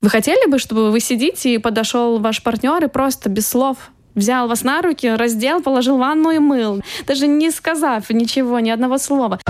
[0.00, 3.76] Вы хотели бы, чтобы вы сидите и подошел ваш партнер и просто без слов
[4.14, 8.98] взял вас на руки, раздел, положил ванну и мыл, даже не сказав ничего, ни одного
[8.98, 9.40] слова.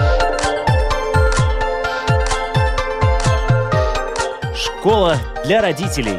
[4.57, 6.19] Школа для родителей.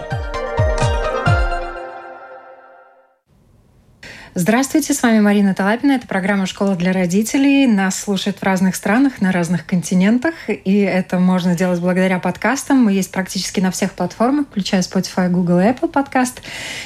[4.41, 5.91] Здравствуйте, с вами Марина Талапина.
[5.91, 7.67] Это программа «Школа для родителей».
[7.67, 10.33] Нас слушают в разных странах, на разных континентах.
[10.47, 12.77] И это можно делать благодаря подкастам.
[12.77, 16.41] Мы есть практически на всех платформах, включая Spotify, Google и Apple подкаст.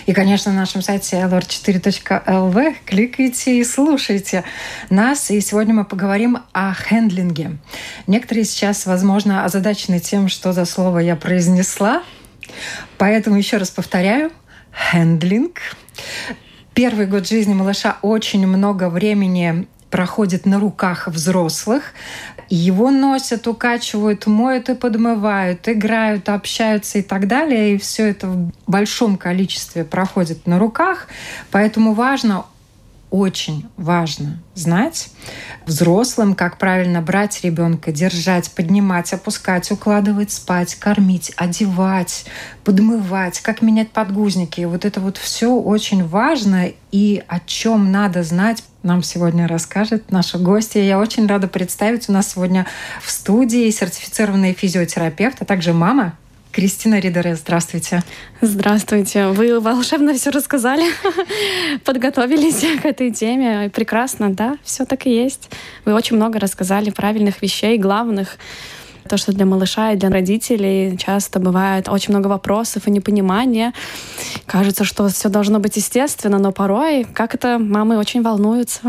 [0.08, 2.76] И, конечно, на нашем сайте lr4.lv.
[2.86, 4.44] Кликайте и слушайте
[4.90, 5.30] нас.
[5.30, 7.58] И сегодня мы поговорим о хендлинге.
[8.08, 12.02] Некоторые сейчас, возможно, озадачены тем, что за слово я произнесла.
[12.98, 14.32] Поэтому еще раз повторяю.
[14.72, 15.62] Хендлинг
[16.74, 21.94] первый год жизни малыша очень много времени проходит на руках взрослых.
[22.50, 27.76] Его носят, укачивают, моют и подмывают, играют, общаются и так далее.
[27.76, 31.08] И все это в большом количестве проходит на руках.
[31.52, 32.46] Поэтому важно
[33.14, 35.10] очень важно знать
[35.68, 42.26] взрослым, как правильно брать ребенка, держать, поднимать, опускать, укладывать спать, кормить, одевать,
[42.64, 44.62] подмывать, как менять подгузники.
[44.62, 50.40] Вот это вот все очень важно и о чем надо знать нам сегодня расскажет наша
[50.40, 50.82] гостья.
[50.82, 52.10] Я очень рада представить.
[52.10, 52.66] У нас сегодня
[53.00, 56.18] в студии сертифицированный физиотерапевт, а также мама
[56.54, 58.04] Кристина Ридере, здравствуйте.
[58.40, 59.30] Здравствуйте.
[59.30, 60.84] Вы волшебно все рассказали,
[61.84, 63.72] подготовились к этой теме.
[63.74, 65.50] Прекрасно, да, все так и есть.
[65.84, 68.38] Вы очень много рассказали правильных вещей, главных.
[69.10, 73.74] То, что для малыша и для родителей часто бывает очень много вопросов и непонимания.
[74.46, 78.82] Кажется, что все должно быть естественно, но порой как это мамы очень волнуются.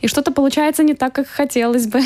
[0.00, 2.00] И что-то получается не так, как хотелось бы.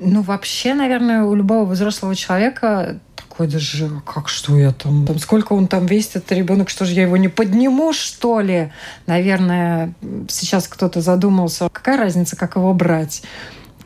[0.00, 2.98] Ну, вообще, наверное, у любого взрослого человека
[3.30, 6.92] такой даже, как что я там, там сколько он там весит, этот ребенок, что же
[6.94, 8.72] я его не подниму, что ли?
[9.06, 9.94] Наверное,
[10.28, 13.22] сейчас кто-то задумался, какая разница, как его брать?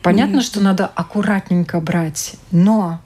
[0.03, 0.43] Понятно, mm-hmm.
[0.43, 3.01] что надо аккуратненько брать, но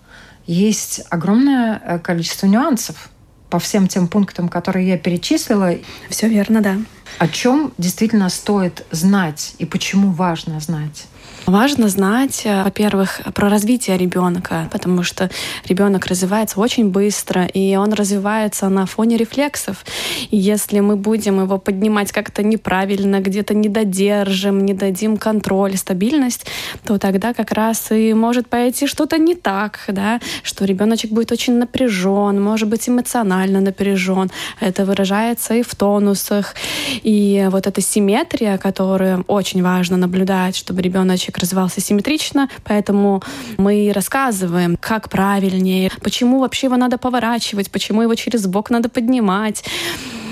[0.47, 3.10] есть огромное э, количество нюансов
[3.50, 5.75] по всем тем пунктам, которые я перечислила.
[6.09, 6.77] Все верно, да.
[7.19, 11.07] О чем действительно стоит знать и почему важно знать?
[11.49, 15.31] Важно знать, э, во-первых, про развитие ребенка, потому что
[15.67, 19.87] ребенок развивается очень быстро, и он развивается на фоне рефлексов.
[20.29, 26.45] И если мы будем его поднимать как-то неправильно, где-то не додержим, не дадим контроль, стабильность,
[26.85, 31.55] то тогда как раз и может пойти что-то не так, да, что ребеночек будет очень
[31.55, 34.31] напряжен, может быть эмоционально напряжен.
[34.61, 36.55] Это выражается и в тонусах.
[37.03, 43.22] И вот эта симметрия, которую очень важно наблюдать, чтобы ребеночек развивался симметрично, поэтому
[43.56, 49.64] мы рассказываем, как правильнее, почему вообще его надо поворачивать, почему его через бок надо поднимать.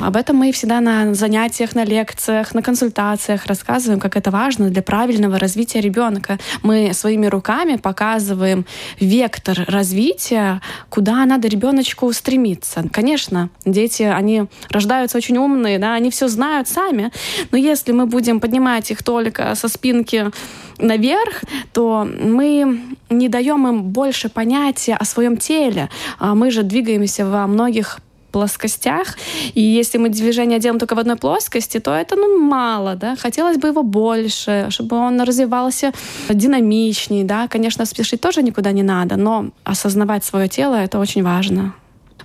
[0.01, 4.83] Об этом мы всегда на занятиях, на лекциях, на консультациях рассказываем, как это важно для
[4.83, 6.39] правильного развития ребенка.
[6.63, 8.67] Мы своими руками показываем
[9.01, 12.85] вектор развития, куда надо ребеночку стремиться.
[12.93, 17.11] Конечно, дети, они рождаются очень умные, да, они все знают сами,
[17.51, 20.31] но если мы будем поднимать их только со спинки
[20.79, 21.43] наверх,
[21.73, 25.89] то мы не даем им больше понятия о своем теле.
[26.19, 27.99] А мы же двигаемся во многих
[28.37, 29.17] плоскостях.
[29.55, 32.95] И если мы движение делаем только в одной плоскости, то это ну, мало.
[32.95, 33.17] Да?
[33.17, 35.93] Хотелось бы его больше, чтобы он развивался
[36.29, 37.25] динамичнее.
[37.25, 37.49] Да?
[37.49, 41.73] Конечно, спешить тоже никуда не надо, но осознавать свое тело— это очень важно.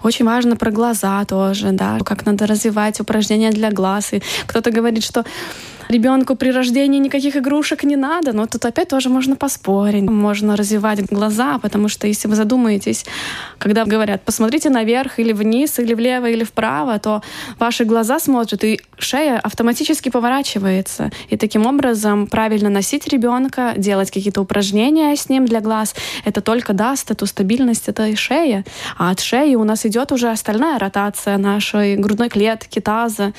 [0.03, 4.13] Очень важно про глаза тоже, да, как надо развивать упражнения для глаз.
[4.13, 5.23] И кто-то говорит, что
[5.89, 10.03] ребенку при рождении никаких игрушек не надо, но тут опять тоже можно поспорить.
[10.03, 13.05] Можно развивать глаза, потому что если вы задумаетесь,
[13.57, 17.21] когда говорят, посмотрите наверх или вниз, или влево, или вправо, то
[17.59, 21.11] ваши глаза смотрят, и шея автоматически поворачивается.
[21.29, 26.73] И таким образом правильно носить ребенка, делать какие-то упражнения с ним для глаз, это только
[26.73, 28.63] даст эту стабильность этой шеи.
[28.97, 33.33] А от шеи у нас идет уже остальная ротация нашей грудной клетки, таза.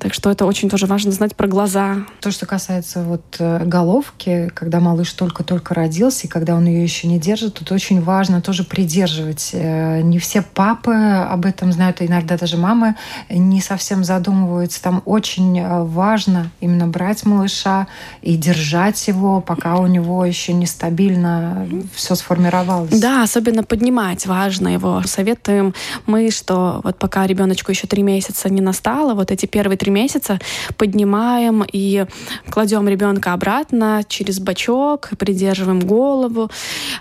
[0.00, 1.98] Так что это очень тоже важно знать про глаза.
[2.20, 7.06] То, что касается вот э, головки, когда малыш только-только родился, и когда он ее еще
[7.06, 9.50] не держит, тут очень важно тоже придерживать.
[9.52, 12.94] Э, не все папы об этом знают, иногда даже мамы
[13.28, 14.82] не совсем задумываются.
[14.82, 17.86] Там очень э, важно именно брать малыша
[18.22, 22.98] и держать его, пока у него еще нестабильно все сформировалось.
[22.98, 25.02] Да, особенно поднимать важно его.
[25.04, 25.74] Советуем
[26.06, 29.92] мы, что вот пока ребеночку еще три месяца не настало, вот эти первые три 4
[29.92, 30.38] месяца
[30.76, 32.06] поднимаем и
[32.50, 36.50] кладем ребенка обратно через бочок, придерживаем голову.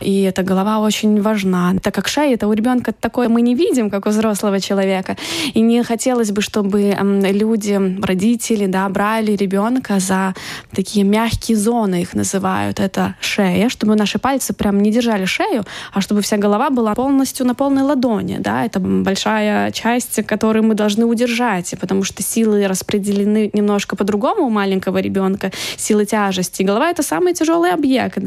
[0.01, 3.89] И эта голова очень важна, так как шея это у ребенка такое мы не видим,
[3.89, 5.15] как у взрослого человека.
[5.53, 6.97] И не хотелось бы, чтобы
[7.31, 10.33] люди, родители, да, брали ребенка за
[10.75, 12.79] такие мягкие зоны, их называют.
[12.79, 15.63] Это шея, чтобы наши пальцы прям не держали шею,
[15.93, 18.37] а чтобы вся голова была полностью на полной ладони.
[18.39, 18.65] Да?
[18.65, 24.99] Это большая часть, которую мы должны удержать, потому что силы распределены немножко по-другому у маленького
[24.99, 26.63] ребенка, силы тяжести.
[26.63, 28.17] Голова— это самый тяжелый объект.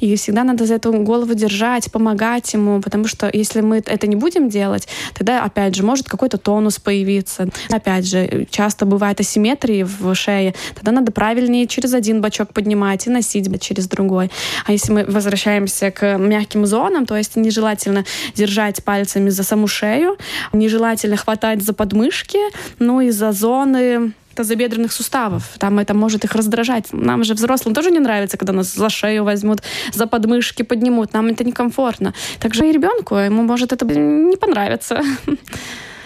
[0.00, 4.16] И всегда надо за эту голову держать, помогать ему, потому что если мы это не
[4.16, 7.48] будем делать, тогда, опять же, может какой-то тонус появиться.
[7.70, 13.10] Опять же, часто бывает асимметрии в шее, тогда надо правильнее через один бочок поднимать и
[13.10, 14.30] носить через другой.
[14.66, 18.04] А если мы возвращаемся к мягким зонам, то есть нежелательно
[18.34, 20.16] держать пальцами за саму шею,
[20.52, 22.38] нежелательно хватать за подмышки,
[22.78, 23.93] ну и за зоны
[24.34, 25.56] тазобедренных суставов.
[25.58, 26.92] Там это может их раздражать.
[26.92, 29.62] Нам же взрослым тоже не нравится, когда нас за шею возьмут,
[29.92, 31.12] за подмышки поднимут.
[31.12, 32.14] Нам это некомфортно.
[32.40, 35.02] Также и ребенку ему может это не понравиться.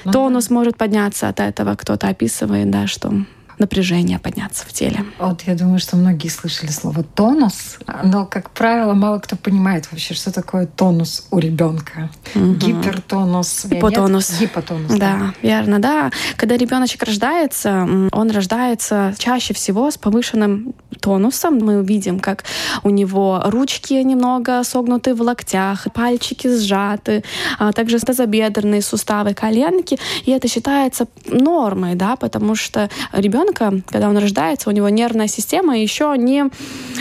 [0.05, 1.75] Ну, Тонус может подняться от этого.
[1.75, 3.13] Кто-то описывает, да, что
[3.59, 5.05] напряжение подняться в теле.
[5.19, 10.15] Вот я думаю, что многие слышали слово тонус, но, как правило, мало кто понимает вообще,
[10.15, 12.11] что такое тонус у ребенка.
[12.35, 12.55] Угу.
[12.55, 13.67] Гипертонус.
[13.67, 14.31] Гипотонус.
[14.31, 14.41] Нет?
[14.41, 14.93] Гипотонус.
[14.93, 16.11] Да, да, верно, да.
[16.37, 21.59] Когда ребеночек рождается, он рождается чаще всего с повышенным тонусом.
[21.59, 22.45] Мы видим, как
[22.83, 27.25] у него ручки немного согнуты в локтях, пальчики сжаты,
[27.59, 29.99] а также тазобедренные суставы, коленки.
[30.25, 35.29] И это считается нормой, да, потому что ребенок ребенка, когда он рождается, у него нервная
[35.29, 36.45] система еще не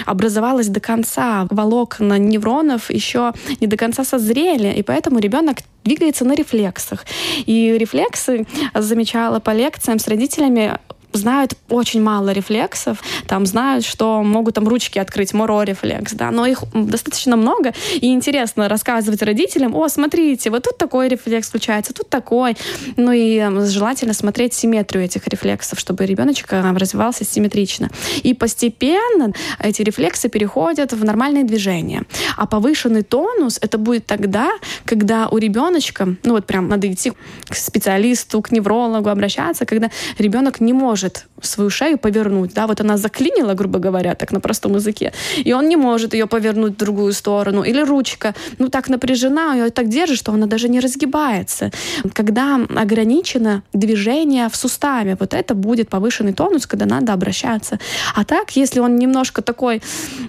[0.06, 1.48] образовалась до конца.
[1.50, 7.06] Волокна невронов еще не до конца созрели, и поэтому ребенок двигается на рефлексах.
[7.46, 10.78] И рефлексы замечала по лекциям с родителями
[11.18, 16.64] знают очень мало рефлексов, там знают, что могут там ручки открыть, моро-рефлекс, да, но их
[16.74, 22.56] достаточно много, и интересно рассказывать родителям, о, смотрите, вот тут такой рефлекс включается, тут такой,
[22.96, 27.90] ну и желательно смотреть симметрию этих рефлексов, чтобы ребеночек э, развивался симметрично.
[28.24, 32.04] И постепенно эти рефлексы переходят в нормальные движения.
[32.36, 34.52] А повышенный тонус это будет тогда,
[34.86, 37.13] когда у ребеночка, ну вот прям надо идти
[37.48, 42.81] к специалисту, к неврологу обращаться, когда ребенок не может может свою шею повернуть, да, вот
[42.81, 45.12] она заклинила, грубо говоря, так на простом языке,
[45.45, 49.69] и он не может ее повернуть в другую сторону, или ручка, ну, так напряжена, ее
[49.69, 51.71] так держит, что она даже не разгибается.
[52.13, 57.80] Когда ограничено движение в суставе, вот это будет повышенный тонус, когда надо обращаться.
[58.15, 59.81] А так, если он немножко такой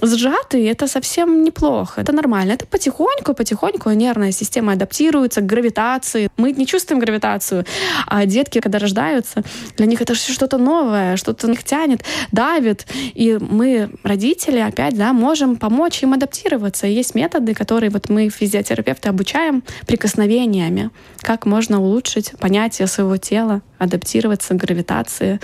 [0.03, 2.53] сжатый, это совсем неплохо, это нормально.
[2.53, 6.29] Это потихоньку, потихоньку нервная система адаптируется к гравитации.
[6.37, 7.65] Мы не чувствуем гравитацию,
[8.07, 9.43] а детки, когда рождаются,
[9.77, 12.87] для них это что-то новое, что-то их тянет, давит.
[13.15, 16.87] И мы, родители, опять, да, можем помочь им адаптироваться.
[16.87, 20.91] И есть методы, которые вот мы, физиотерапевты, обучаем прикосновениями.
[21.21, 25.41] Как можно улучшить понятие своего тела, адаптироваться к гравитации.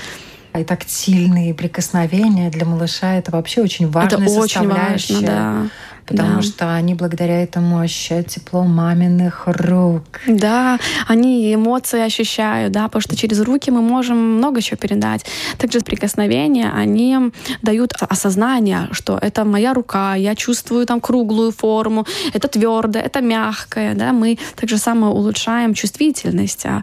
[0.56, 5.66] И тактильные прикосновения для малыша это вообще очень важная это очень важно, да
[6.06, 6.42] потому да.
[6.42, 10.20] что они благодаря этому ощущают тепло маминых рук.
[10.26, 15.24] Да, они эмоции ощущают, да, потому что через руки мы можем много чего передать.
[15.58, 17.18] Также прикосновения, они
[17.62, 23.94] дают осознание, что это моя рука, я чувствую там круглую форму, это твердое, это мягкое,
[23.94, 26.66] да, мы также само улучшаем чувствительность.
[26.66, 26.82] А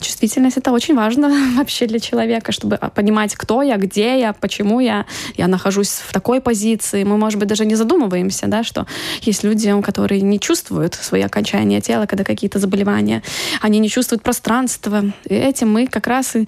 [0.00, 5.06] чувствительность это очень важно вообще для человека, чтобы понимать, кто я, где я, почему я,
[5.36, 7.04] я нахожусь в такой позиции.
[7.04, 8.86] Мы, может быть, даже не задумываемся, да, что
[9.22, 13.22] есть люди, которые не чувствуют свои окончания тела, когда какие-то заболевания,
[13.60, 15.04] они не чувствуют пространства.
[15.24, 16.46] И этим мы как раз и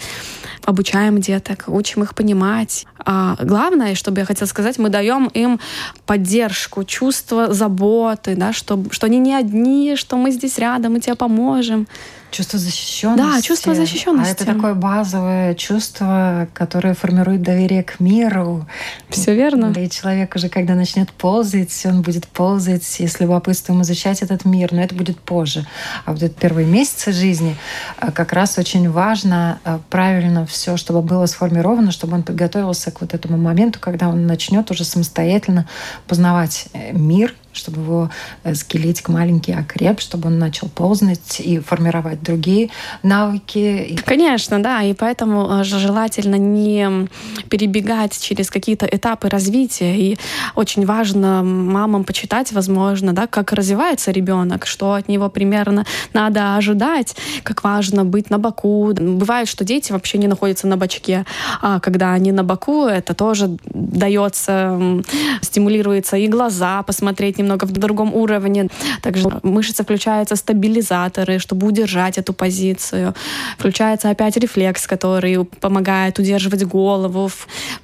[0.64, 2.87] обучаем деток, учим их понимать.
[2.99, 5.61] А главное, что бы я хотела сказать, мы даем им
[6.06, 11.14] поддержку, чувство заботы, да, что, что они не одни, что мы здесь рядом, мы тебе
[11.14, 11.87] поможем.
[12.35, 13.33] Чувство защищенности.
[13.37, 14.29] Да, чувство защищенности.
[14.29, 18.67] А это такое базовое чувство, которое формирует доверие к миру.
[19.09, 19.71] Все верно.
[19.71, 24.73] Да и человек уже, когда начнет ползать, он будет ползать с любопытством изучать этот мир,
[24.73, 25.64] но это будет позже.
[26.05, 27.57] А вот это первые месяцы жизни
[28.00, 33.00] э, как раз очень важно э, правильно все, чтобы было сформировано, чтобы он подготовился к
[33.00, 35.69] вот этому моменту, когда он начнет уже самостоятельно
[36.09, 38.11] познавать э, мир, чтобы его
[38.43, 42.71] э, скелетик маленький окреп, чтобы он начал ползать и формировать другие
[43.03, 43.99] навыки.
[44.05, 47.09] Конечно, да, и поэтому э, желательно не
[47.49, 49.97] перебегать через какие-то этапы развития.
[49.97, 50.19] И
[50.55, 57.17] очень важно мамам почитать, возможно, да, как развивается ребенок, что от него примерно надо ожидать,
[57.43, 58.93] как важно быть на боку.
[58.95, 61.25] Бывает, что дети вообще не находятся на бочке,
[61.61, 65.03] а когда они на боку, это тоже дается,
[65.41, 68.69] стимулируется и глаза посмотреть немного в другом уровне.
[69.03, 73.15] Также мышцы включаются стабилизаторы, чтобы удержать эту позицию.
[73.59, 77.31] Включается опять рефлекс, который помогает удерживать голову.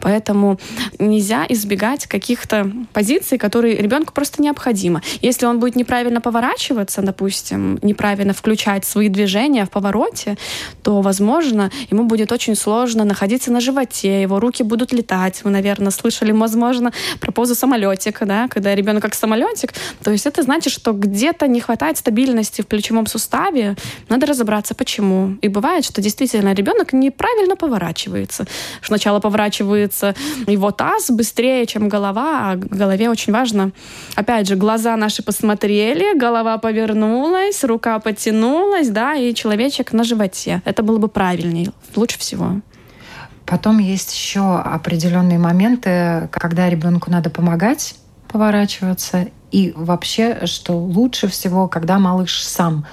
[0.00, 0.58] Поэтому
[0.98, 5.02] нельзя избегать каких-то позиций, которые ребенку просто необходимо.
[5.22, 10.36] Если он будет неправильно поворачиваться, допустим, неправильно включать свои движения в повороте,
[10.82, 15.44] то, возможно, ему будет очень сложно находиться на животе, его руки будут летать.
[15.44, 19.14] Вы, наверное, слышали, возможно, про позу самолетика, да, когда ребенок как
[19.50, 19.72] самолетик.
[20.02, 23.76] То есть это значит, что где-то не хватает стабильности в плечевом суставе.
[24.08, 25.36] Надо разобраться, почему.
[25.42, 28.46] И бывает, что действительно ребенок неправильно поворачивается.
[28.82, 30.14] Сначала поворачивается
[30.46, 33.72] его таз быстрее, чем голова, а голове очень важно.
[34.16, 40.62] Опять же, глаза наши посмотрели, голова повернулась, рука потянулась, да, и человечек на животе.
[40.64, 42.60] Это было бы правильнее, лучше всего.
[43.46, 47.96] Потом есть еще определенные моменты, когда ребенку надо помогать
[48.30, 49.28] поворачиваться.
[49.50, 52.86] И вообще, что лучше всего, когда малыш сам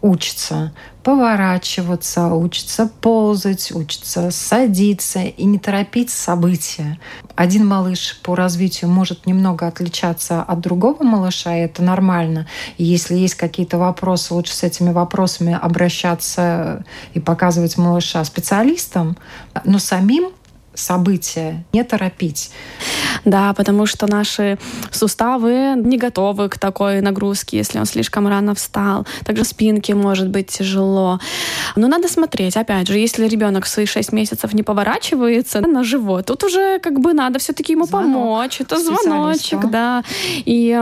[0.00, 0.72] учится
[1.02, 6.98] поворачиваться, учится ползать, учится садиться и не торопить события.
[7.34, 12.46] Один малыш по развитию может немного отличаться от другого малыша, и это нормально.
[12.76, 16.84] И если есть какие-то вопросы, лучше с этими вопросами обращаться
[17.14, 19.16] и показывать малыша специалистам,
[19.64, 20.30] но самим
[20.74, 22.50] события, не торопить.
[23.24, 24.58] Да, потому что наши
[24.90, 29.06] суставы не готовы к такой нагрузке, если он слишком рано встал.
[29.24, 31.20] Также спинке может быть тяжело.
[31.76, 36.26] Но надо смотреть, опять же, если ребенок в свои 6 месяцев не поворачивается на живот,
[36.26, 38.60] тут уже как бы надо все-таки ему Звонок помочь.
[38.60, 40.02] Это звоночек, да.
[40.44, 40.72] И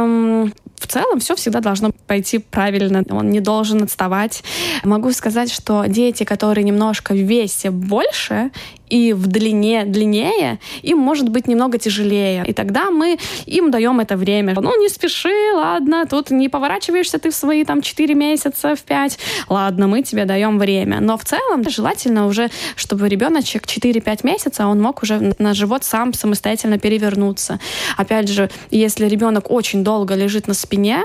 [0.79, 4.43] в целом все всегда должно пойти правильно, он не должен отставать.
[4.85, 8.51] Могу сказать, что дети, которые немножко в весе больше
[8.89, 12.45] и в длине длиннее, им может быть немного тяжелее.
[12.47, 14.55] И тогда мы им даем это время.
[14.61, 19.19] Ну, не спеши, ладно, тут не поворачиваешься ты в свои там 4 месяца, в 5.
[19.49, 21.01] Ладно, мы тебе даем время.
[21.01, 26.13] Но в целом желательно уже, чтобы ребеночек 4-5 месяцев, он мог уже на живот сам
[26.13, 27.59] самостоятельно перевернуться.
[27.97, 31.03] Опять же, если ребенок очень долго лежит на спине,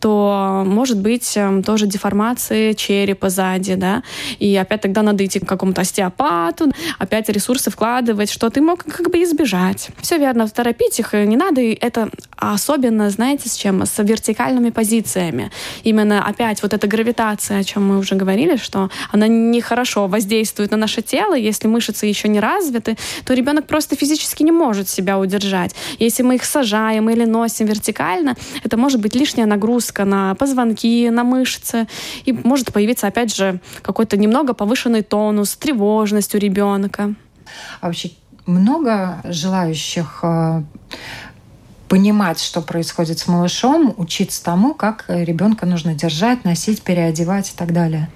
[0.00, 4.02] то может быть эм, тоже деформации черепа сзади, да,
[4.38, 9.10] и опять тогда надо идти к какому-то остеопату, опять ресурсы вкладывать, что ты мог как
[9.10, 9.88] бы избежать.
[10.00, 13.84] Все верно, торопить их не надо, и это особенно, знаете, с чем?
[13.84, 15.50] С вертикальными позициями.
[15.82, 20.76] Именно опять вот эта гравитация, о чем мы уже говорили, что она нехорошо воздействует на
[20.76, 25.74] наше тело, если мышцы еще не развиты, то ребенок просто физически не может себя удержать.
[25.98, 31.24] Если мы их сажаем или носим вертикально, это может быть лишняя нагрузка на позвонки, на
[31.24, 31.86] мышцы,
[32.24, 37.13] и может появиться, опять же, какой-то немного повышенный тонус, тревожность у ребенка.
[37.80, 38.10] А вообще
[38.46, 40.62] много желающих э,
[41.94, 47.72] понимать, что происходит с малышом, учиться тому, как ребенка нужно держать, носить, переодевать и так
[47.72, 48.08] далее?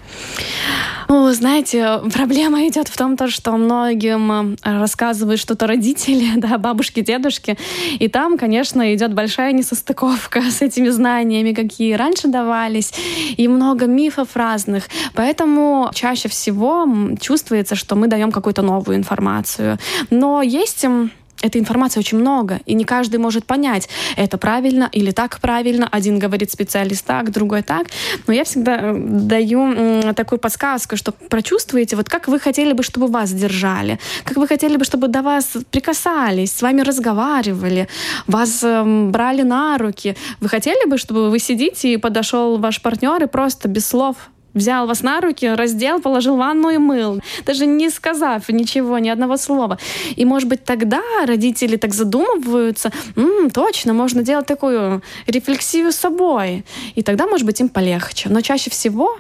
[1.09, 7.03] Ну, знаете, проблема идет в том, то, что многим э, рассказывают что-то родители, да, бабушки,
[7.03, 7.57] дедушки,
[8.01, 12.93] и там, конечно, идет большая несостыковка с этими знаниями, какие раньше давались,
[13.37, 14.89] и много мифов разных.
[15.15, 16.85] Поэтому чаще всего
[17.21, 19.79] чувствуется, что мы даем какую-то новую информацию.
[20.11, 20.85] Но есть
[21.43, 25.89] этой информации очень много, и не каждый может понять, это правильно или так правильно.
[25.91, 27.87] Один говорит специалист так, другой так.
[28.27, 33.07] Но я всегда э, даю такую подсказку, что прочувствуете, вот как вы хотели бы, чтобы
[33.07, 37.89] вас держали, как вы хотели бы, чтобы до вас прикасались, с вами разговаривали,
[38.27, 40.17] вас э, брали на руки.
[40.41, 44.17] Вы хотели бы, чтобы вы сидите и подошел ваш партнер и просто без слов
[44.55, 49.09] взял вас на руки, раздел, положил в ванну и мыл, даже не сказав ничего, ни
[49.09, 49.79] одного слова.
[50.17, 56.65] И, может быть, тогда родители так задумываются, М, точно, можно делать такую рефлексию с собой.
[56.97, 58.29] И тогда, может быть, им полегче.
[58.29, 59.19] Но чаще всего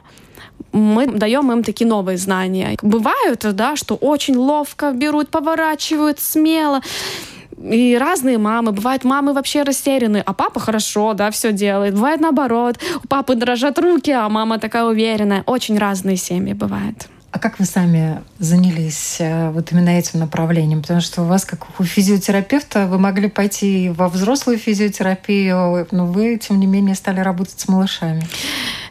[0.72, 2.76] мы даем им такие новые знания.
[2.82, 6.80] Бывают, да, что очень ловко берут, поворачивают смело
[7.62, 8.72] и разные мамы.
[8.72, 11.94] Бывают мамы вообще растеряны, а папа хорошо, да, все делает.
[11.94, 12.78] Бывает наоборот.
[13.02, 15.42] У папы дрожат руки, а мама такая уверенная.
[15.46, 17.08] Очень разные семьи бывают.
[17.30, 20.80] А как вы сами занялись э, вот именно этим направлением?
[20.80, 26.38] Потому что у вас, как у физиотерапевта, вы могли пойти во взрослую физиотерапию, но вы,
[26.38, 28.26] тем не менее, стали работать с малышами.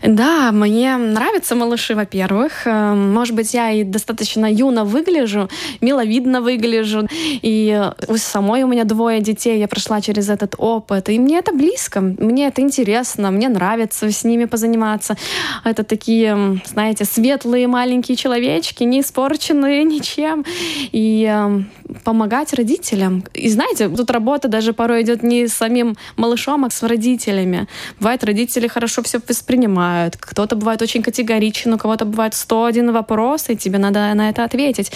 [0.07, 2.65] Да, мне нравятся малыши, во-первых.
[2.65, 5.49] Э, может быть, я и достаточно юно выгляжу,
[5.81, 7.07] миловидно выгляжу.
[7.41, 11.09] И у самой у меня двое детей, я прошла через этот опыт.
[11.09, 15.15] И мне это близко, мне это интересно, мне нравится с ними позаниматься.
[15.63, 20.45] Это такие, знаете, светлые маленькие человечки, человечки, не испорченные ничем,
[20.91, 21.61] и э,
[22.03, 23.23] помогать родителям.
[23.33, 27.67] И знаете, тут работа даже порой идет не с самим малышом, а с родителями.
[27.99, 33.55] Бывает, родители хорошо все воспринимают, кто-то бывает очень категоричен, у кого-то бывает 101 вопрос, и
[33.55, 34.91] тебе надо на это ответить.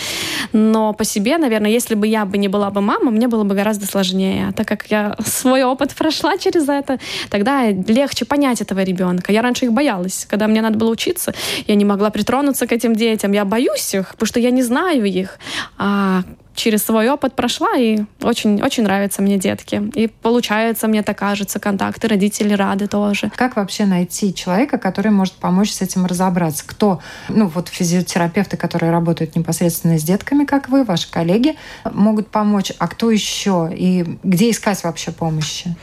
[0.54, 3.56] Но по себе, наверное, если бы я бы не была бы мама, мне было бы
[3.56, 4.54] гораздо сложнее.
[4.56, 9.32] Так как я свой опыт прошла через это, тогда легче понять этого ребенка.
[9.32, 10.26] Я раньше их боялась.
[10.30, 11.34] Когда мне надо было учиться,
[11.68, 13.32] я не могла притронуться к этим детям.
[13.32, 15.40] Я боюсь их, потому что я не знаю их.
[15.78, 16.24] А
[16.56, 19.82] через свой опыт прошла, и очень, очень нравятся мне детки.
[19.96, 23.32] И получается, мне так кажется, контакты, родители рады тоже.
[23.36, 26.64] Как вообще найти человека, который может помочь с этим разобраться?
[26.66, 31.56] Кто, ну вот физиотерапевты, которые работают непосредственно с детками, как вы, ваши коллеги,
[31.92, 33.70] могут помочь, а кто еще?
[33.74, 35.76] И где искать вообще помощи?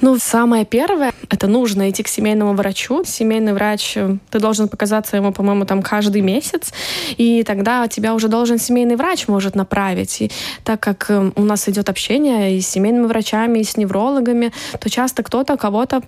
[0.00, 3.04] Ну, самое первое, это нужно идти к семейному врачу.
[3.04, 3.94] Семейный врач,
[4.30, 6.72] ты должен показаться ему, по-моему, там каждый месяц,
[7.16, 10.20] и тогда тебя уже должен семейный врач может направить направить.
[10.20, 10.30] И
[10.64, 14.90] так как эм, у нас идет общение и с семейными врачами, и с неврологами, то
[14.90, 16.02] часто кто-то кого-то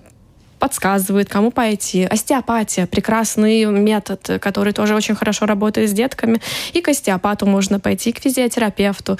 [0.60, 2.04] подсказывает, кому пойти.
[2.04, 6.40] Остеопатия— прекрасный метод, который тоже очень хорошо работает с детками.
[6.74, 9.18] И к остеопату можно пойти, к физиотерапевту.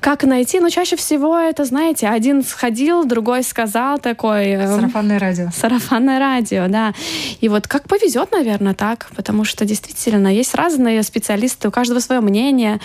[0.00, 0.60] Как найти?
[0.60, 4.50] Ну, чаще всего это, знаете, один сходил, другой сказал такой...
[4.50, 5.48] Эм, Сарафанное радио.
[5.52, 6.92] Сарафанное радио, да.
[7.40, 12.20] И вот как повезет, наверное, так, потому что действительно есть разные специалисты, у каждого свое
[12.20, 12.80] мнение.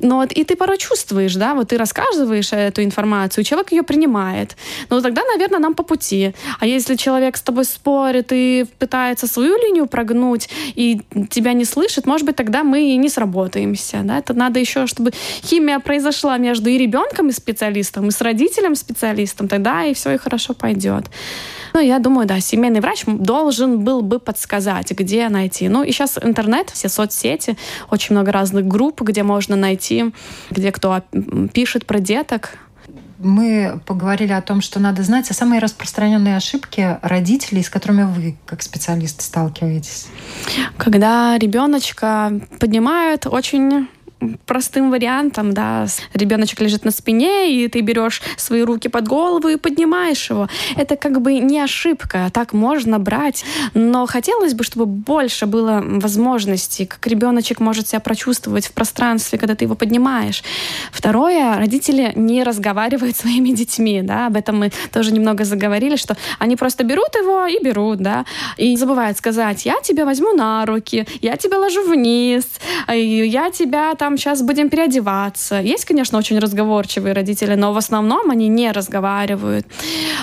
[0.00, 4.56] Но вот и ты порой чувствуешь, да, вот ты рассказываешь эту информацию, человек ее принимает.
[4.88, 6.34] Ну, тогда, наверное, нам по пути.
[6.58, 11.00] А если человек человек с тобой спорит и пытается свою линию прогнуть, и
[11.30, 14.02] тебя не слышит, может быть, тогда мы и не сработаемся.
[14.04, 14.18] Да?
[14.18, 15.12] Это надо еще, чтобы
[15.42, 20.18] химия произошла между и ребенком, и специалистом, и с родителем, специалистом, тогда и все и
[20.18, 21.04] хорошо пойдет.
[21.74, 25.68] Ну, я думаю, да, семейный врач должен был бы подсказать, где найти.
[25.68, 27.56] Ну, и сейчас интернет, все соцсети,
[27.90, 30.12] очень много разных групп, где можно найти,
[30.50, 31.02] где кто
[31.52, 32.58] пишет про деток,
[33.24, 38.36] мы поговорили о том, что надо знать о самые распространенные ошибки родителей, с которыми вы,
[38.46, 40.06] как специалист, сталкиваетесь.
[40.76, 43.88] Когда ребеночка поднимают очень
[44.46, 49.56] простым вариантом, да, ребеночек лежит на спине, и ты берешь свои руки под голову и
[49.56, 50.48] поднимаешь его.
[50.76, 53.44] Это как бы не ошибка, так можно брать,
[53.74, 59.54] но хотелось бы, чтобы больше было возможностей, как ребеночек может себя прочувствовать в пространстве, когда
[59.54, 60.42] ты его поднимаешь.
[60.92, 66.16] Второе, родители не разговаривают с своими детьми, да, об этом мы тоже немного заговорили, что
[66.38, 68.24] они просто берут его и берут, да,
[68.56, 72.44] и забывают сказать, я тебя возьму на руки, я тебя ложу вниз,
[72.88, 75.60] я тебя там сейчас будем переодеваться.
[75.60, 79.66] Есть, конечно, очень разговорчивые родители, но в основном они не разговаривают.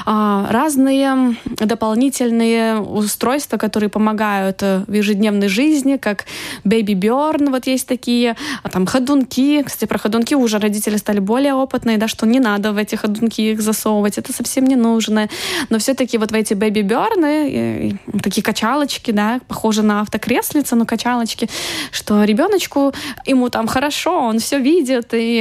[0.06, 6.25] А, разные дополнительные устройства, которые помогают э, в ежедневной жизни, как
[6.63, 9.63] Baby Burn, вот есть такие, а там ходунки.
[9.63, 13.41] Кстати, про ходунки уже родители стали более опытные, да, что не надо в эти ходунки
[13.41, 15.30] их засовывать, это совсем не нужно.
[15.69, 21.49] Но все-таки вот в эти Baby Burn, такие качалочки, да, похожи на автокреслица, но качалочки,
[21.91, 22.93] что ребеночку,
[23.25, 25.38] ему там хорошо, он все видит, и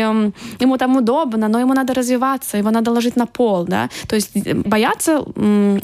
[0.60, 4.30] ему там удобно, но ему надо развиваться, его надо ложить на пол, да, то есть
[4.34, 5.22] э, бояться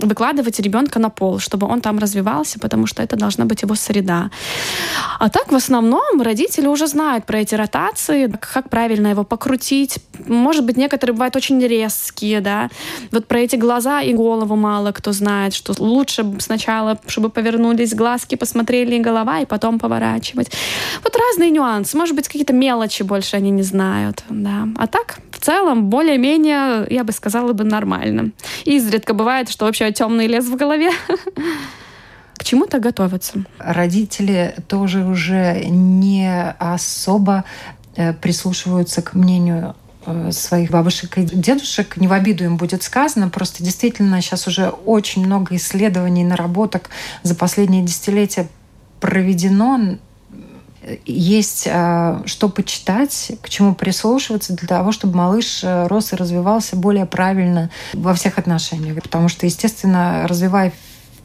[0.07, 4.31] выкладывать ребенка на пол, чтобы он там развивался, потому что это должна быть его среда.
[5.19, 9.99] А так в основном родители уже знают про эти ротации, как правильно его покрутить.
[10.27, 12.69] Может быть, некоторые бывают очень резкие, да.
[13.13, 18.35] Вот про эти глаза и голову мало кто знает, что лучше сначала, чтобы повернулись глазки,
[18.37, 20.51] посмотрели голова, и потом поворачивать.
[21.03, 21.97] Вот разные нюансы.
[21.97, 24.69] Может быть, какие-то мелочи больше они не знают, да.
[24.77, 28.33] А так, в целом, более-менее, я бы сказала бы, нормально.
[28.65, 30.91] Изредка бывает, что вообще темный лес в голове.
[32.37, 33.45] К чему-то готовятся.
[33.59, 37.45] Родители тоже уже не особо
[37.97, 41.97] э, прислушиваются к мнению э, своих бабушек и дедушек.
[41.97, 46.91] Не в обиду им будет сказано, просто действительно сейчас уже очень много исследований, наработок
[47.23, 48.49] за последние десятилетия
[49.01, 49.99] проведено
[51.05, 56.77] есть э, что почитать, к чему прислушиваться для того, чтобы малыш э, рос и развивался
[56.77, 59.03] более правильно во всех отношениях.
[59.03, 60.73] Потому что, естественно, развивая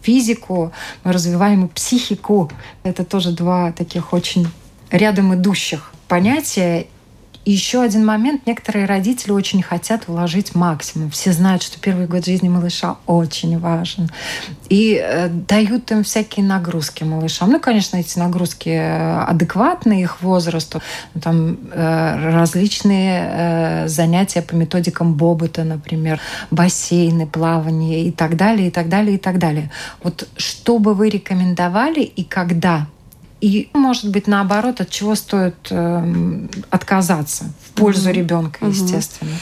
[0.01, 0.71] физику,
[1.03, 2.51] мы развиваем и психику.
[2.83, 4.47] Это тоже два таких очень
[4.89, 6.87] рядом идущих понятие
[7.43, 8.45] и еще один момент.
[8.45, 11.09] Некоторые родители очень хотят вложить максимум.
[11.09, 14.09] Все знают, что первый год жизни малыша очень важен.
[14.69, 17.49] И э, дают им всякие нагрузки малышам.
[17.49, 20.81] Ну, конечно, эти нагрузки э, адекватны их возрасту.
[21.15, 26.19] Ну, там э, различные э, занятия по методикам Бобота, например,
[26.51, 29.71] бассейны, плавание и так далее, и так далее, и так далее.
[30.03, 32.87] Вот что бы вы рекомендовали и когда
[33.41, 38.17] и, может быть, наоборот, от чего стоит э, отказаться в пользу угу.
[38.17, 39.31] ребенка, естественно.
[39.31, 39.39] Угу.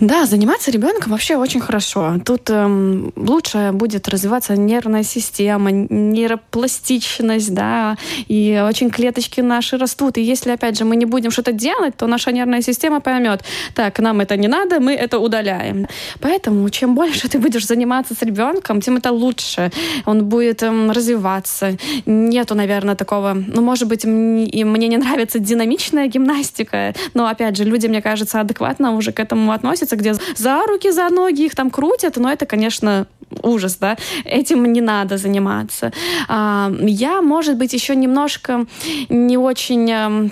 [0.00, 2.16] Да, заниматься ребенком вообще очень хорошо.
[2.24, 10.16] Тут эм, лучше будет развиваться нервная система, нейропластичность, да, и очень клеточки наши растут.
[10.16, 13.98] И если, опять же, мы не будем что-то делать, то наша нервная система поймет, так,
[13.98, 15.86] нам это не надо, мы это удаляем.
[16.20, 19.70] Поэтому чем больше ты будешь заниматься с ребенком, тем это лучше.
[20.06, 21.76] Он будет эм, развиваться.
[22.06, 27.64] Нету, наверное, такого, ну, может быть, мне, мне не нравится динамичная гимнастика, но, опять же,
[27.64, 31.54] люди, мне кажется, адекватно уже к этому относятся находится, где за руки, за ноги их
[31.54, 33.06] там крутят, но это, конечно,
[33.42, 35.92] ужас, да, этим не надо заниматься.
[36.28, 38.66] А, я, может быть, еще немножко
[39.08, 40.30] не очень эм,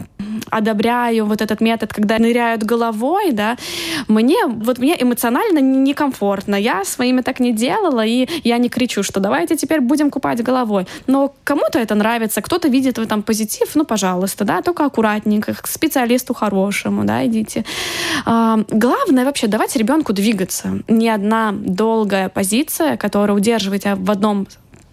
[0.51, 3.57] одобряю вот этот метод, когда ныряют головой, да,
[4.09, 6.57] мне, вот мне эмоционально некомфортно.
[6.57, 10.87] Я своими так не делала, и я не кричу, что давайте теперь будем купать головой.
[11.07, 15.67] Но кому-то это нравится, кто-то видит в этом позитив, ну, пожалуйста, да, только аккуратненько, к
[15.67, 17.65] специалисту хорошему, да, идите.
[18.25, 20.83] А, главное вообще давать ребенку двигаться.
[20.89, 24.47] Ни одна долгая позиция, которая удерживает тебя в одном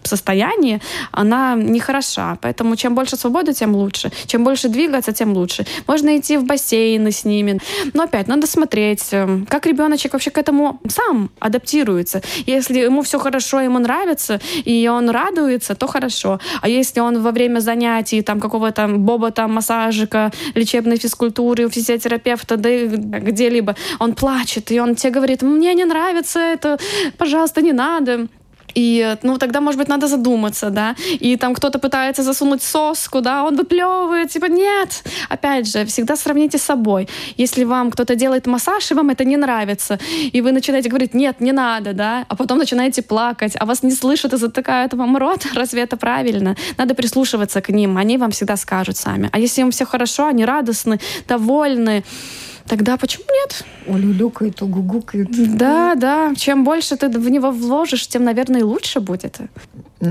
[0.06, 0.80] состоянии,
[1.12, 2.38] она нехороша.
[2.40, 4.10] Поэтому чем больше свободы, тем лучше.
[4.26, 5.66] Чем больше двигаться, тем лучше.
[5.86, 7.60] Можно идти в бассейны с ними.
[7.94, 12.22] Но опять надо смотреть, эм, как ребеночек вообще к этому сам адаптируется.
[12.46, 16.40] Если ему все хорошо, ему нравится, и он радуется, то хорошо.
[16.62, 23.76] А если он во время занятий там какого-то бобота, массажика, лечебной физкультуры, физиотерапевта, да где-либо,
[23.98, 26.78] он плачет, и он тебе говорит, мне не нравится это,
[27.18, 28.28] пожалуйста, не надо
[28.76, 30.94] и, ну, тогда, может быть, надо задуматься, да.
[31.22, 35.02] И там кто-то пытается засунуть соску, да, он выплевывает, типа, нет.
[35.30, 37.08] Опять же, всегда сравните с собой.
[37.38, 39.98] Если вам кто-то делает массаж, и вам это не нравится,
[40.34, 43.92] и вы начинаете говорить, нет, не надо, да, а потом начинаете плакать, а вас не
[43.92, 46.54] слышат и затыкают вам рот, разве это правильно?
[46.78, 49.30] Надо прислушиваться к ним, они вам всегда скажут сами.
[49.32, 52.04] А если им все хорошо, они радостны, довольны,
[52.66, 53.64] тогда почему нет?
[53.86, 55.28] Улюлюкает, угугукает.
[55.56, 56.34] Да, да.
[56.36, 59.38] Чем больше ты в него вложишь, тем, наверное, и лучше будет.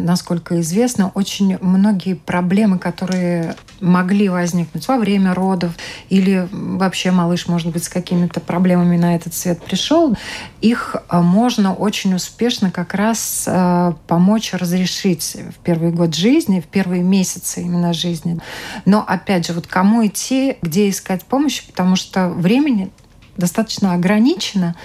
[0.01, 5.73] Насколько известно, очень многие проблемы, которые могли возникнуть во время родов
[6.09, 10.15] или вообще малыш, может быть, с какими-то проблемами на этот свет пришел,
[10.61, 16.65] их э, можно очень успешно как раз э, помочь разрешить в первый год жизни, в
[16.65, 18.39] первые месяцы именно жизни.
[18.85, 22.91] Но, опять же, вот кому идти, где искать помощь, потому что времени
[23.37, 24.75] достаточно ограничено.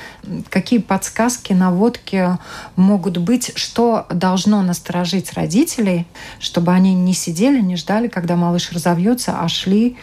[0.48, 2.38] Какие подсказки, наводки
[2.76, 6.06] могут быть, что должно насторожить родителей,
[6.38, 9.96] чтобы они не сидели, не ждали, когда малыш разовьется, а шли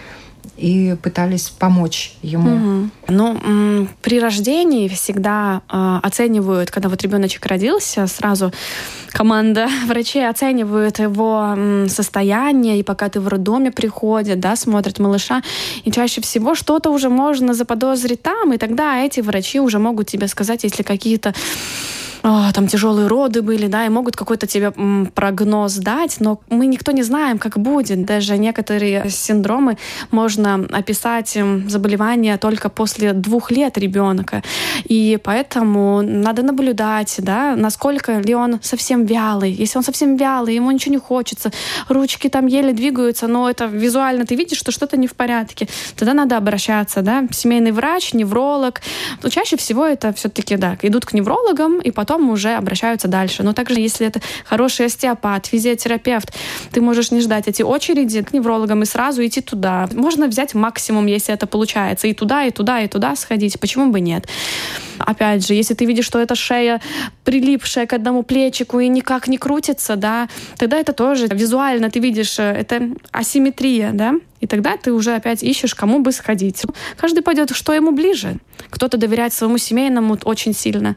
[0.57, 2.55] и пытались помочь ему.
[2.55, 2.89] Угу.
[3.10, 8.51] Ну, при рождении всегда э, оценивают, когда вот ребеночек родился, сразу
[9.10, 11.57] команда врачей оценивают его
[11.88, 15.41] состояние, и пока ты в роддоме приходит, да, смотрят малыша,
[15.83, 20.27] и чаще всего что-то уже можно заподозрить там, и тогда эти врачи уже могут тебе
[20.27, 21.33] сказать, если какие-то
[22.54, 24.72] там тяжелые роды были, да, и могут какой-то тебе
[25.13, 28.06] прогноз дать, но мы никто не знаем, как будет.
[28.06, 29.78] Даже некоторые синдромы
[30.12, 31.38] можно описать
[31.68, 34.44] заболевания только после двух лет ребенка.
[34.86, 39.52] И поэтому надо наблюдать, да, насколько ли он совсем вялый.
[39.52, 41.52] Если он совсем вялый, ему ничего не хочется,
[41.88, 46.13] ручки там еле двигаются, но это визуально ты видишь, что что-то не в порядке, тогда
[46.13, 48.82] надо обращаться, да, семейный врач, невролог.
[49.24, 53.43] Но чаще всего это все-таки, да, идут к неврологам, и потом потом уже обращаются дальше.
[53.43, 56.34] Но также, если это хороший остеопат, физиотерапевт,
[56.71, 59.88] ты можешь не ждать эти очереди к неврологам и сразу идти туда.
[59.93, 63.60] Можно взять максимум, если это получается, и туда, и туда, и туда сходить.
[63.60, 64.27] Почему бы нет?
[64.99, 66.82] Опять же, если ты видишь, что эта шея
[67.23, 70.27] прилипшая к одному плечику и никак не крутится, да,
[70.58, 75.43] тогда это тоже визуально ты видишь, э, это асимметрия, да, и тогда ты уже опять
[75.43, 76.63] ищешь, кому бы сходить.
[76.97, 78.38] Каждый пойдет, что ему ближе.
[78.69, 80.95] Кто-то доверяет своему семейному очень сильно,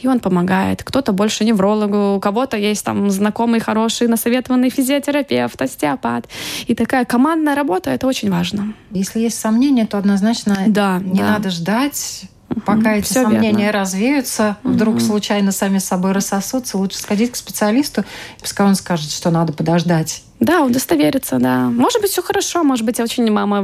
[0.00, 0.82] и он помогает.
[0.82, 6.28] Кто-то больше неврологу, у кого-то есть там знакомый, хороший, насоветованный физиотерапевт, остеопат.
[6.66, 8.74] И такая командная работа— это очень важно.
[8.90, 11.32] Если есть сомнения, то однозначно да, не да.
[11.32, 12.24] надо ждать
[12.66, 13.80] Пока эти Все сомнения верно.
[13.80, 15.04] развеются, вдруг угу.
[15.04, 18.04] случайно сами с собой рассосутся, лучше сходить к специалисту,
[18.40, 21.68] пускай он скажет, что надо подождать Да, удостовериться, да.
[21.68, 23.62] Может быть, все хорошо, может быть, очень мама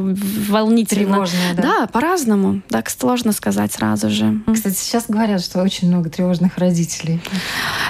[0.49, 1.05] волнительна.
[1.15, 1.63] Тревожная, да?
[1.63, 2.63] Да, по-разному.
[2.69, 4.41] Так сложно сказать сразу же.
[4.53, 7.21] Кстати, сейчас говорят, что очень много тревожных родителей.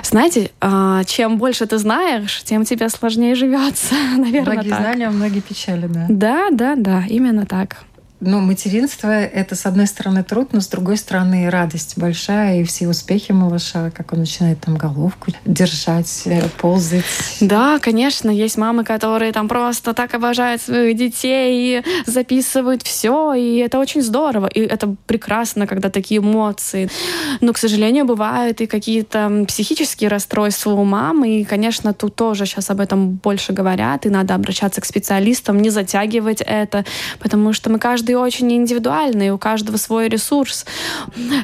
[0.03, 4.81] Знаете, а, чем больше ты знаешь, тем тебе сложнее живется, наверное, Многие так.
[4.81, 6.07] знания, многие печали, да.
[6.09, 7.85] Да, да, да, именно так.
[8.21, 12.65] Ну, материнство— это, с одной стороны, труд, но с другой стороны, и радость большая, и
[12.65, 17.05] все успехи малыша, как он начинает там головку держать, э, ползать.
[17.41, 23.59] Да, конечно, есть мамы, которые там просто так обожают своих детей, и записывают все, и
[23.59, 26.91] это очень здорово, и это прекрасно, когда такие эмоции.
[27.41, 32.71] Но, к сожалению, бывают и какие-то психические расстройства у мамы, и, конечно, тут тоже сейчас
[32.71, 36.85] об этом больше говорят, и надо обращаться к специалистам, не затягивать это,
[37.21, 40.67] потому что мы каждый очень индивидуальный, у каждого свой ресурс.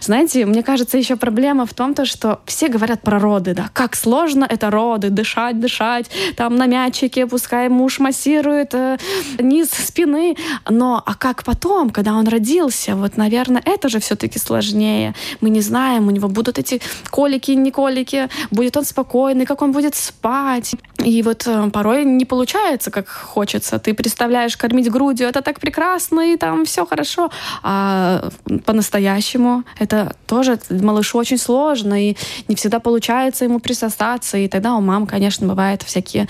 [0.01, 3.97] Знаете, мне кажется, еще проблема в том, то, что все говорят про роды, да, как
[3.97, 8.99] сложно это роды, дышать, дышать, там на мячике, пускай муж массирует э,
[9.39, 10.37] низ спины,
[10.69, 15.15] но а как потом, когда он родился, вот, наверное, это же все-таки сложнее.
[15.41, 19.73] Мы не знаем, у него будут эти колики, не колики, будет он спокойный, как он
[19.73, 20.75] будет спать.
[21.05, 23.79] И вот э, порой не получается, как хочется.
[23.79, 27.31] Ты представляешь кормить грудью, это так прекрасно, и там все хорошо.
[27.63, 28.29] А
[28.65, 32.17] по-настоящему это тоже малышу очень сложно, и
[32.49, 34.39] не всегда получается ему присосаться.
[34.39, 36.29] И тогда у мам, конечно, бывают всякие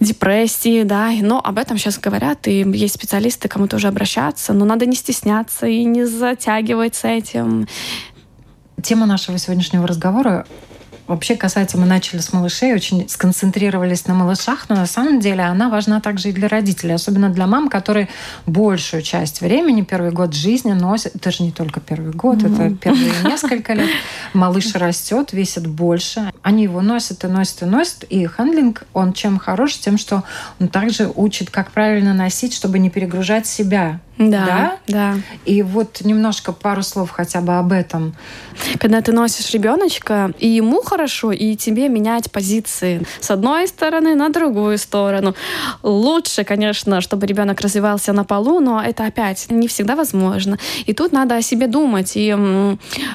[0.00, 4.86] депрессии, да, но об этом сейчас говорят, и есть специалисты, кому тоже обращаться, но надо
[4.86, 7.68] не стесняться и не затягивать с этим.
[8.82, 10.46] Тема нашего сегодняшнего разговора
[11.10, 15.68] Вообще касается, мы начали с малышей, очень сконцентрировались на малышах, но на самом деле она
[15.68, 18.08] важна также и для родителей, особенно для мам, которые
[18.46, 22.68] большую часть времени, первый год жизни носят, это же не только первый год, mm-hmm.
[22.68, 23.90] это первые несколько лет,
[24.34, 29.40] малыш растет, весит больше, они его носят и носят и носят, и хендлинг, он чем
[29.40, 30.22] хорош, тем, что
[30.60, 35.14] он также учит, как правильно носить, чтобы не перегружать себя, да, да, да.
[35.46, 38.14] И вот немножко пару слов хотя бы об этом.
[38.78, 44.28] Когда ты носишь ребеночка, и ему хорошо, и тебе менять позиции с одной стороны на
[44.28, 45.34] другую сторону.
[45.82, 50.58] Лучше, конечно, чтобы ребенок развивался на полу, но это опять не всегда возможно.
[50.84, 52.12] И тут надо о себе думать.
[52.14, 52.36] И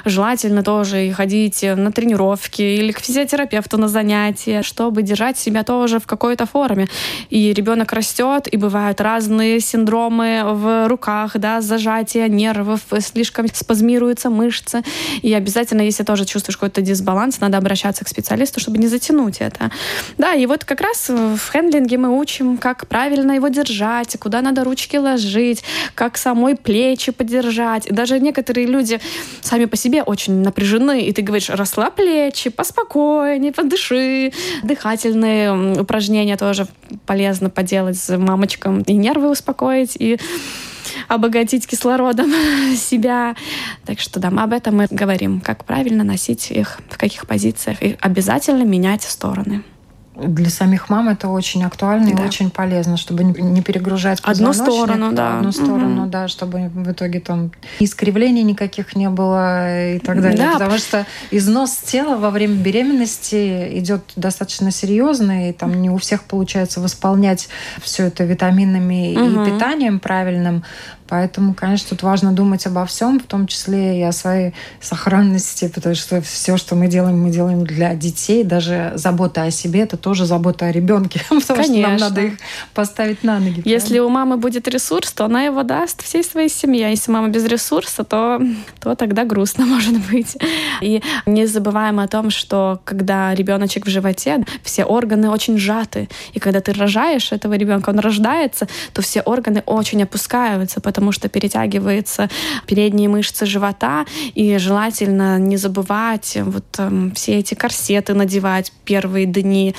[0.04, 6.00] желательно тоже и ходить на тренировки или к физиотерапевту на занятия, чтобы держать себя тоже
[6.00, 6.88] в какой-то форме.
[7.30, 10.95] И ребенок растет, и бывают разные синдромы в руках,
[11.34, 14.82] да, зажатие нервов, слишком спазмируются мышцы.
[15.22, 19.70] И обязательно, если тоже чувствуешь какой-то дисбаланс, надо обращаться к специалисту, чтобы не затянуть это.
[20.18, 24.64] Да, и вот как раз в хендлинге мы учим, как правильно его держать, куда надо
[24.64, 27.86] ручки ложить, как самой плечи подержать.
[27.90, 29.00] Даже некоторые люди
[29.40, 34.32] сами по себе очень напряжены, и ты говоришь, расслабь плечи, поспокойнее, подыши.
[34.62, 36.66] Дыхательные упражнения тоже
[37.06, 40.18] полезно поделать с мамочкам, и нервы успокоить, и
[41.08, 42.30] обогатить кислородом
[42.76, 43.34] себя.
[43.84, 47.82] Так что да, мы об этом мы говорим, как правильно носить их, в каких позициях,
[47.82, 49.62] и обязательно менять стороны
[50.16, 52.22] для самих мам это очень актуально да.
[52.22, 56.10] и очень полезно, чтобы не перегружать одну сторону, да, одну сторону, угу.
[56.10, 60.52] да, чтобы в итоге там искривлений никаких не было и так далее, да.
[60.54, 66.24] потому что износ тела во время беременности идет достаточно серьезный, и там не у всех
[66.24, 67.48] получается восполнять
[67.82, 69.42] все это витаминами угу.
[69.42, 70.64] и питанием правильным,
[71.08, 75.94] Поэтому, конечно, тут важно думать обо всем, в том числе и о своей сохранности, потому
[75.94, 78.44] что все, что мы делаем, мы делаем для детей.
[78.44, 81.64] Даже забота о себе это тоже забота о ребенке, потому конечно.
[81.64, 82.32] что нам надо их
[82.74, 83.62] поставить на ноги.
[83.64, 84.06] Если правильно?
[84.06, 86.86] у мамы будет ресурс, то она его даст всей своей семье.
[86.86, 88.40] А если мама без ресурса, то,
[88.80, 90.36] то тогда грустно может быть.
[90.80, 96.08] И не забываем о том, что когда ребеночек в животе, все органы очень сжаты.
[96.32, 101.28] И когда ты рожаешь этого ребенка, он рождается, то все органы очень опускаются, потому что
[101.28, 102.30] перетягиваются
[102.66, 109.74] передние мышцы живота, и желательно не забывать вот э, все эти корсеты надевать первые дни.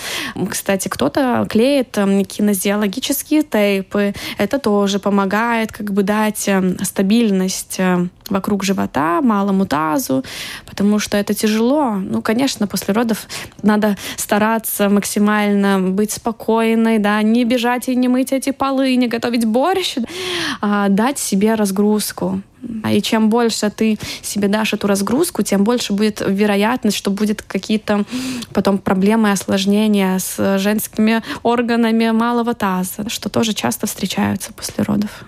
[0.47, 4.13] Кстати, кто-то клеит э, кинезиологические тейпы.
[4.37, 10.23] Это тоже помогает как бы дать э, стабильность э, вокруг живота, малому тазу,
[10.65, 11.95] потому что это тяжело.
[11.95, 13.27] Ну, конечно, после родов
[13.63, 19.45] надо стараться максимально быть спокойной, да, не бежать и не мыть эти полы, не готовить
[19.45, 19.97] борщ,
[20.61, 22.41] а дать себе разгрузку.
[22.91, 28.03] И чем больше ты себе дашь эту разгрузку, тем больше будет вероятность, что будет какие-то
[28.53, 35.23] потом проблемы, осложнения с женскими органами малого таза, что тоже часто встречаются после родов.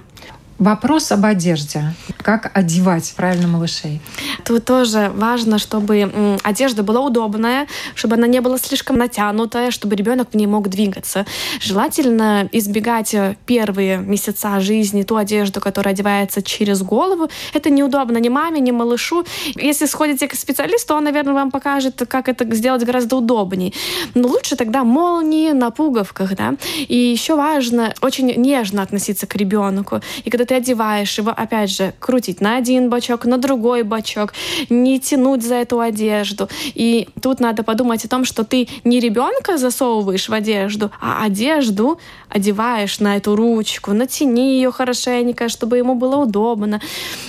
[0.59, 1.93] Вопрос об одежде.
[2.17, 4.01] Как одевать правильно малышей?
[4.43, 10.31] Тут тоже важно, чтобы одежда была удобная, чтобы она не была слишком натянутая, чтобы ребенок
[10.33, 11.25] в ней мог двигаться.
[11.61, 17.29] Желательно избегать э, первые месяца жизни ту одежду, которая одевается через голову.
[17.53, 19.23] Это неудобно ни маме, ни малышу.
[19.55, 23.71] Если сходите к специалисту, он, наверное, вам покажет, как это сделать гораздо удобнее.
[24.13, 26.55] Но лучше тогда молнии на пуговках, да.
[26.89, 30.01] И еще важно очень нежно относиться к ребенку.
[30.25, 34.33] И когда ты одеваешь его, опять же, крутить на один бочок, на другой бочок,
[34.71, 36.49] не тянуть за эту одежду.
[36.73, 41.99] И тут надо подумать о том, что ты не ребенка засовываешь в одежду, а одежду
[42.29, 46.81] одеваешь на эту ручку, натяни ее хорошенько, чтобы ему было удобно.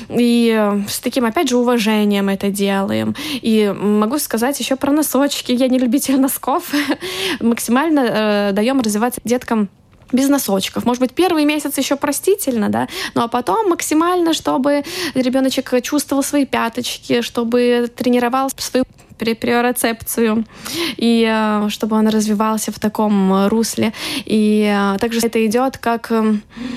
[0.08, 3.14] И э, с таким, опять же, уважением это делаем.
[3.42, 5.52] И могу сказать еще про носочки.
[5.52, 6.72] Я не любитель носков.
[7.40, 9.68] Максимально э, даем развиваться деткам
[10.12, 10.84] без носочков.
[10.84, 16.44] Может быть, первый месяц еще простительно, да, ну а потом максимально, чтобы ребеночек чувствовал свои
[16.44, 18.84] пяточки, чтобы тренировал свою
[19.20, 20.44] приорецепцию,
[20.96, 23.92] и э, чтобы он развивался в таком русле.
[24.24, 26.34] И э, также это идет как э,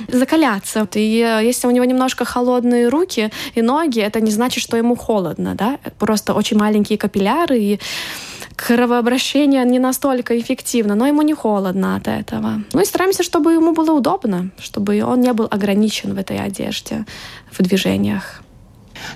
[0.07, 0.87] закаляться.
[0.93, 5.55] И если у него немножко холодные руки и ноги, это не значит, что ему холодно,
[5.55, 7.79] да, просто очень маленькие капилляры, и
[8.55, 12.63] кровообращение не настолько эффективно, но ему не холодно от этого.
[12.73, 17.05] Ну и стараемся, чтобы ему было удобно, чтобы он не был ограничен в этой одежде,
[17.51, 18.41] в движениях.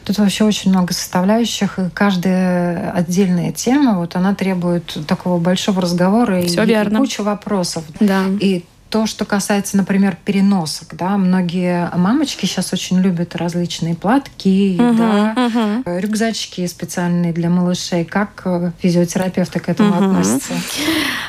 [0.04, 6.42] Тут вообще очень много составляющих, и каждая отдельная тема, вот она требует такого большого разговора
[6.42, 6.98] Все и, верно.
[6.98, 7.84] и кучу вопросов.
[8.00, 8.24] Да.
[8.40, 14.98] И то, что касается, например, переносок, да, многие мамочки сейчас очень любят различные платки, угу,
[14.98, 16.00] да, угу.
[16.00, 18.06] рюкзачки специальные для малышей.
[18.06, 20.06] Как э, физиотерапевты к этому угу.
[20.06, 20.54] относятся?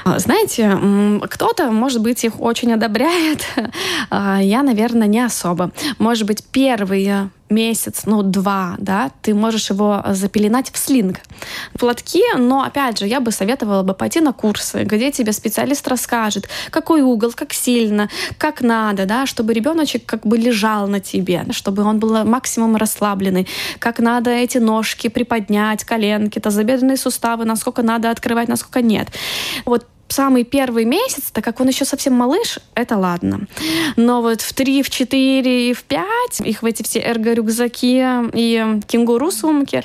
[0.05, 0.79] Знаете,
[1.29, 3.45] кто-то, может быть, их очень одобряет.
[4.11, 5.71] А, я, наверное, не особо.
[5.99, 11.21] Может быть, первые месяц, ну, два, да, ты можешь его запеленать в слинг.
[11.79, 16.49] Платки, но, опять же, я бы советовала бы пойти на курсы, где тебе специалист расскажет,
[16.71, 18.09] какой угол, как сильно,
[18.39, 23.49] как надо, да, чтобы ребеночек как бы лежал на тебе, чтобы он был максимум расслабленный,
[23.79, 29.09] как надо эти ножки приподнять, коленки, тазобедренные суставы, насколько надо открывать, насколько нет.
[29.65, 33.41] Вот самый первый месяц, так как он еще совсем малыш, это ладно.
[33.97, 38.81] Но вот в 3, в 4 и в 5 их в эти все эрго-рюкзаки и
[38.87, 39.83] кенгуру-сумки,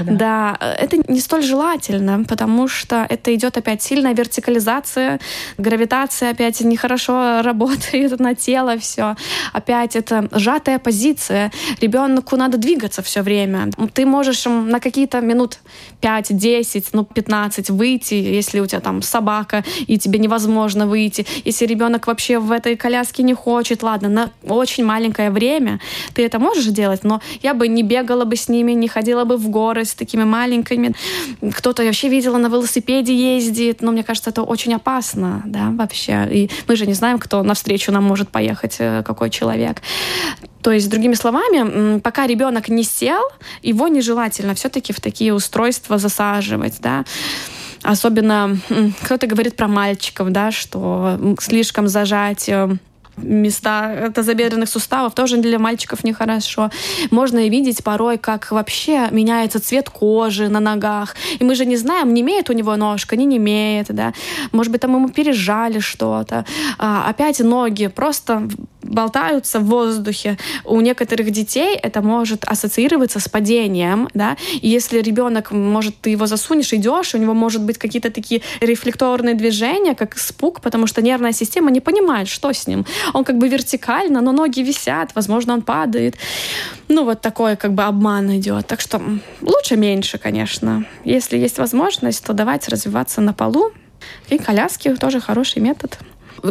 [0.00, 0.56] да.
[0.58, 5.20] да, это не столь желательно, потому что это идет опять сильная вертикализация,
[5.58, 9.16] гравитация опять нехорошо работает на тело, все.
[9.52, 11.52] Опять это сжатая позиция.
[11.80, 13.70] Ребенку надо двигаться все время.
[13.92, 15.58] Ты можешь на какие-то минут
[16.00, 21.26] 5, 10, ну 15 выйти, если у тебя там собака, коляска, и тебе невозможно выйти.
[21.44, 25.80] Если ребенок вообще в этой коляске не хочет, ладно, на очень маленькое время
[26.14, 29.36] ты это можешь делать, но я бы не бегала бы с ними, не ходила бы
[29.36, 30.94] в горы с такими маленькими.
[31.56, 36.28] Кто-то вообще видела на велосипеде ездит, но мне кажется, это очень опасно, да, вообще.
[36.30, 39.82] И мы же не знаем, кто навстречу нам может поехать, э, какой человек.
[40.62, 43.22] То есть, другими словами, пока ребенок не сел,
[43.62, 47.04] его нежелательно все-таки в такие устройства засаживать, да.
[47.84, 48.56] Особенно
[49.02, 52.76] кто-то говорит про мальчиков, да, что слишком зажать э,
[53.16, 56.70] места тазобедренных суставов тоже для мальчиков нехорошо.
[57.10, 61.16] Можно и видеть порой, как вообще меняется цвет кожи на ногах.
[61.38, 64.12] И мы же не знаем, не имеет у него ножка, не, имеет, да.
[64.52, 66.44] Может быть, там ему пережали что-то.
[66.78, 68.48] А, опять ноги просто
[68.82, 70.38] болтаются в воздухе.
[70.64, 74.36] У некоторых детей это может ассоциироваться с падением, да.
[74.60, 79.34] И если ребенок, может, ты его засунешь, идешь, у него может быть какие-то такие рефлекторные
[79.34, 83.48] движения, как испуг, потому что нервная система не понимает, что с ним он как бы
[83.48, 86.16] вертикально, но ноги висят, возможно, он падает.
[86.88, 88.66] Ну, вот такой как бы обман идет.
[88.66, 89.00] Так что
[89.40, 90.84] лучше меньше, конечно.
[91.04, 93.72] Если есть возможность, то давайте развиваться на полу.
[94.28, 95.98] И коляски тоже хороший метод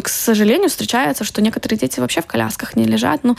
[0.02, 3.24] к сожалению, встречается, что некоторые дети вообще в колясках не лежат.
[3.24, 3.36] Ну,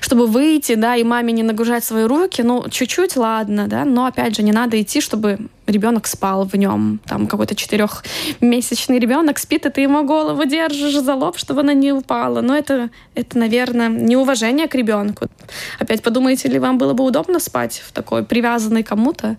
[0.00, 4.36] чтобы выйти, да, и маме не нагружать свои руки, ну, чуть-чуть, ладно, да, но, опять
[4.36, 5.38] же, не надо идти, чтобы
[5.72, 7.00] ребенок спал в нем.
[7.06, 11.92] Там какой-то четырехмесячный ребенок спит, и ты ему голову держишь за лоб, чтобы она не
[11.92, 12.40] упала.
[12.40, 15.26] Но это, это, наверное, неуважение к ребенку.
[15.78, 19.36] Опять подумаете ли, вам было бы удобно спать в такой привязанной кому-то?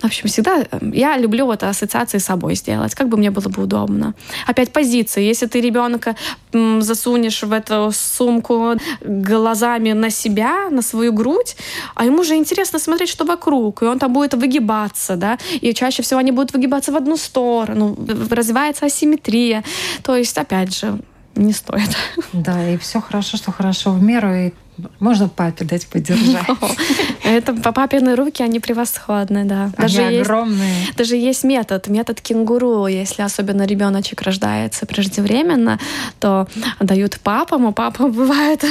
[0.00, 3.62] В общем, всегда я люблю вот ассоциации с собой сделать, как бы мне было бы
[3.62, 4.14] удобно.
[4.46, 5.22] Опять позиции.
[5.22, 6.16] Если ты ребенка
[6.52, 11.56] засунешь в эту сумку глазами на себя, на свою грудь,
[11.94, 16.02] а ему же интересно смотреть, что вокруг, и он там будет выгибаться, да, и чаще
[16.02, 17.96] всего они будут выгибаться в одну сторону,
[18.30, 19.64] развивается асимметрия.
[20.02, 20.98] То есть, опять же,
[21.34, 21.90] не стоит.
[22.32, 24.52] Да, и все хорошо, что хорошо в меру, и
[24.98, 26.46] Можно папе дать подержать.
[27.24, 29.70] Это папины руки, они превосходны, да.
[29.76, 30.80] Даже они огромные.
[30.80, 32.86] Есть, даже есть метод, метод кенгуру.
[32.86, 35.78] Если особенно ребеночек рождается преждевременно,
[36.18, 36.48] то
[36.80, 38.64] дают папам, у папы бывают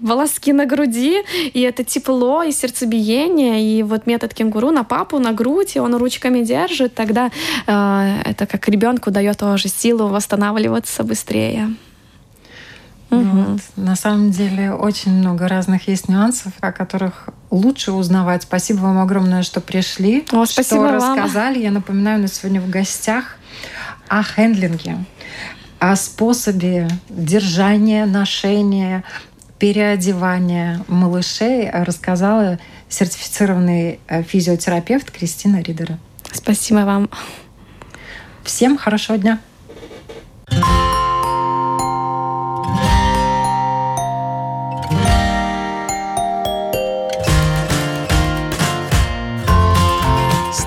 [0.00, 5.32] волоски на груди, и это тепло, и сердцебиение, и вот метод кенгуру на папу, на
[5.32, 7.30] грудь, и он ручками держит, тогда
[7.66, 11.70] э, это как ребенку дает тоже силу восстанавливаться быстрее.
[13.10, 13.22] Угу.
[13.22, 13.60] Вот.
[13.76, 18.42] На самом деле очень много разных есть нюансов, о которых лучше узнавать.
[18.42, 20.94] Спасибо вам огромное, что пришли, О, что вам.
[20.94, 21.58] рассказали.
[21.58, 23.36] Я напоминаю, у нас сегодня в гостях
[24.08, 25.04] о хендлинге,
[25.78, 29.04] о способе держания, ношения,
[29.58, 35.98] переодевания малышей рассказала сертифицированный э, физиотерапевт Кристина Ридера.
[36.32, 37.10] Спасибо вам.
[38.44, 39.40] Всем хорошего дня.